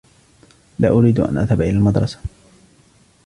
لا 0.79 0.89
أريد 0.89 1.19
أن 1.19 1.37
أذهب 1.37 1.61
إلى 1.61 1.69
المدرسة. 1.69 2.19